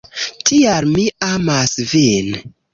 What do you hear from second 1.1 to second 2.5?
amas vin